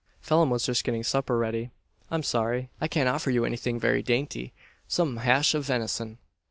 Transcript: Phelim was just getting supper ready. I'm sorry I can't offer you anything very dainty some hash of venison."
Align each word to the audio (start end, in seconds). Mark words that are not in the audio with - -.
Phelim 0.19 0.49
was 0.49 0.65
just 0.65 0.83
getting 0.83 1.03
supper 1.03 1.37
ready. 1.37 1.69
I'm 2.09 2.23
sorry 2.23 2.71
I 2.81 2.87
can't 2.87 3.07
offer 3.07 3.29
you 3.29 3.45
anything 3.45 3.79
very 3.79 4.01
dainty 4.01 4.51
some 4.87 5.17
hash 5.17 5.53
of 5.53 5.67
venison." 5.67 6.17